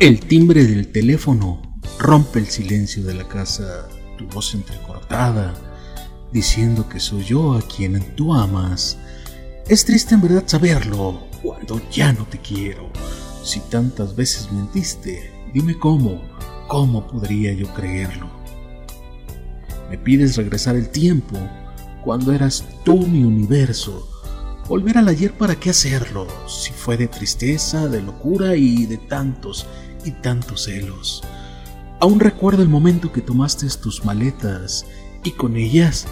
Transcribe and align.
El 0.00 0.20
timbre 0.20 0.64
del 0.64 0.88
teléfono 0.88 1.60
rompe 1.98 2.38
el 2.38 2.46
silencio 2.46 3.04
de 3.04 3.12
la 3.12 3.28
casa, 3.28 3.86
tu 4.16 4.26
voz 4.28 4.54
entrecortada, 4.54 5.52
diciendo 6.32 6.88
que 6.88 6.98
soy 6.98 7.22
yo 7.22 7.52
a 7.52 7.60
quien 7.60 8.00
tú 8.16 8.32
amas. 8.32 8.96
Es 9.68 9.84
triste 9.84 10.14
en 10.14 10.22
verdad 10.22 10.44
saberlo 10.46 11.26
cuando 11.42 11.82
ya 11.90 12.14
no 12.14 12.24
te 12.24 12.38
quiero. 12.38 12.90
Si 13.44 13.60
tantas 13.60 14.16
veces 14.16 14.50
mentiste, 14.50 15.30
dime 15.52 15.78
cómo, 15.78 16.22
cómo 16.66 17.06
podría 17.06 17.52
yo 17.52 17.70
creerlo. 17.74 18.30
Me 19.90 19.98
pides 19.98 20.38
regresar 20.38 20.76
el 20.76 20.88
tiempo 20.88 21.36
cuando 22.02 22.32
eras 22.32 22.64
tú 22.84 23.06
mi 23.06 23.22
universo. 23.22 24.06
Volver 24.66 24.96
al 24.96 25.08
ayer 25.08 25.32
para 25.32 25.56
qué 25.56 25.70
hacerlo, 25.70 26.26
si 26.46 26.72
fue 26.72 26.96
de 26.96 27.08
tristeza, 27.08 27.86
de 27.88 28.00
locura 28.00 28.56
y 28.56 28.86
de 28.86 28.96
tantos 28.96 29.66
y 30.04 30.12
tantos 30.12 30.64
celos. 30.64 31.22
Aún 32.00 32.18
recuerdo 32.18 32.62
el 32.62 32.68
momento 32.68 33.12
que 33.12 33.20
tomaste 33.20 33.66
tus 33.80 34.04
maletas 34.04 34.86
y 35.22 35.32
con 35.32 35.56
ellas 35.56 36.06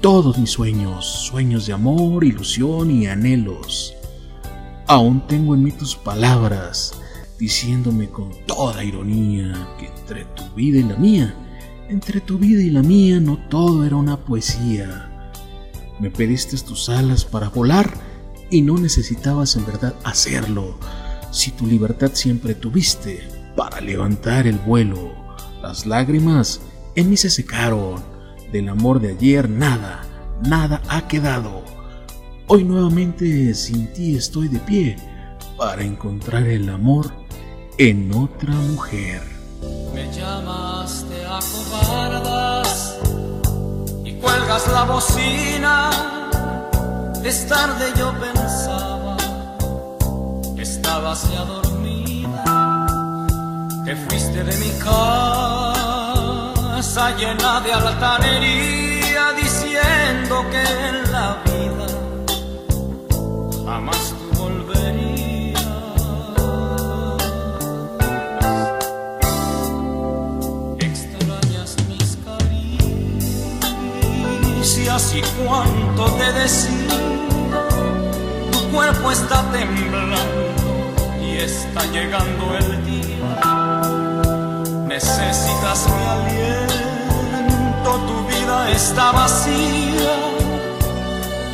todos 0.00 0.38
mis 0.38 0.50
sueños, 0.50 1.06
sueños 1.06 1.66
de 1.66 1.74
amor, 1.74 2.24
ilusión 2.24 2.90
y 2.90 3.06
anhelos. 3.06 3.94
Aún 4.86 5.26
tengo 5.26 5.54
en 5.54 5.62
mí 5.62 5.72
tus 5.72 5.96
palabras, 5.96 6.94
diciéndome 7.38 8.08
con 8.08 8.30
toda 8.46 8.84
ironía 8.84 9.68
que 9.78 9.86
entre 9.86 10.24
tu 10.26 10.44
vida 10.54 10.78
y 10.78 10.82
la 10.82 10.96
mía, 10.96 11.34
entre 11.88 12.20
tu 12.20 12.38
vida 12.38 12.62
y 12.62 12.70
la 12.70 12.82
mía 12.82 13.20
no 13.20 13.38
todo 13.48 13.84
era 13.84 13.96
una 13.96 14.18
poesía. 14.18 15.30
Me 16.00 16.10
pediste 16.10 16.56
tus 16.58 16.88
alas 16.88 17.24
para 17.24 17.50
volar 17.50 17.92
y 18.50 18.62
no 18.62 18.78
necesitabas 18.78 19.56
en 19.56 19.66
verdad 19.66 19.94
hacerlo, 20.04 20.78
si 21.30 21.50
tu 21.50 21.66
libertad 21.66 22.12
siempre 22.14 22.54
tuviste 22.54 23.33
para 23.56 23.80
levantar 23.80 24.46
el 24.46 24.58
vuelo. 24.58 25.12
Las 25.62 25.86
lágrimas 25.86 26.60
en 26.94 27.10
mí 27.10 27.16
se 27.16 27.30
secaron, 27.30 28.02
del 28.52 28.68
amor 28.68 29.00
de 29.00 29.10
ayer 29.10 29.48
nada, 29.48 30.02
nada 30.42 30.82
ha 30.88 31.08
quedado. 31.08 31.62
Hoy 32.46 32.64
nuevamente 32.64 33.54
sin 33.54 33.92
ti 33.92 34.16
estoy 34.16 34.48
de 34.48 34.60
pie 34.60 34.96
para 35.56 35.82
encontrar 35.82 36.44
el 36.44 36.68
amor 36.68 37.10
en 37.78 38.12
otra 38.14 38.52
mujer. 38.52 39.22
Me 39.94 40.12
llamas, 40.12 41.06
te 41.08 41.24
acobardas 41.24 42.98
y 44.04 44.12
cuelgas 44.14 44.68
la 44.68 44.84
bocina. 44.84 45.90
Es 47.24 47.48
tarde 47.48 47.86
yo 47.98 48.12
pensaba 48.20 49.16
que 50.54 50.62
estabas 50.62 51.32
ya 51.32 51.63
fuiste 53.96 54.42
de 54.42 54.56
mi 54.58 54.70
casa 54.80 55.94
llena 57.16 57.60
de 57.60 57.72
altanería 57.72 59.32
diciendo 59.32 60.44
que 60.50 60.62
en 60.88 61.12
la 61.12 61.36
vida 61.44 61.86
jamás 63.64 64.14
tú 64.18 64.26
volverías. 64.40 65.62
Extrañas 70.78 71.76
mis 71.88 72.10
caricias 74.64 75.14
y 75.14 75.22
cuánto 75.44 76.04
te 76.12 76.32
decía. 76.32 76.98
Tu 78.52 78.60
cuerpo 78.72 79.10
está 79.10 79.38
temblando 79.52 80.16
y 81.20 81.36
está 81.38 81.84
llegando 81.86 82.56
el 82.56 82.84
día. 82.84 83.53
Mi 85.74 86.04
aliento, 86.16 87.90
tu 88.06 88.16
vida 88.28 88.70
está 88.70 89.10
vacía. 89.10 90.14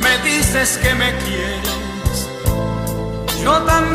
Me 0.00 0.18
dices 0.18 0.78
que 0.78 0.94
me 0.94 1.16
quieres, 1.18 2.28
yo 3.42 3.60
también 3.62 3.93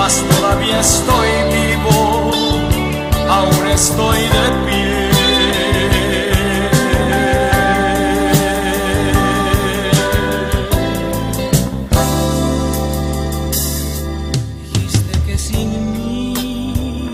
Mas 0.00 0.24
todavía 0.34 0.80
estoy 0.80 1.28
vivo, 1.52 2.30
aún 3.28 3.66
estoy 3.68 4.20
de 4.34 4.46
pie. 4.64 5.10
Dijiste 14.62 15.20
que 15.26 15.36
sin 15.36 15.92
mí 15.92 17.12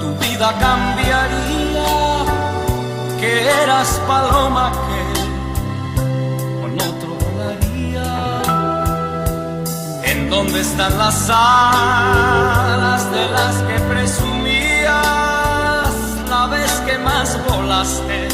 tu 0.00 0.08
vida 0.24 0.48
cambiaría, 0.58 2.24
que 3.20 3.32
eras 3.64 4.00
paloma 4.08 4.72
dónde 10.34 10.60
están 10.60 10.98
las 10.98 11.30
alas 11.30 13.08
de 13.12 13.28
las 13.30 13.56
que 13.62 13.78
presumías 13.92 14.92
la 16.28 16.46
vez 16.48 16.72
que 16.86 16.98
más 16.98 17.38
volaste? 17.46 18.33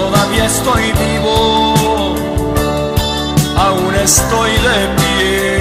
Todavía 0.00 0.46
estoy 0.46 0.92
vivo, 0.92 2.14
aún 3.56 3.94
estoy 3.94 4.52
de 4.66 4.78
pie. 4.96 5.59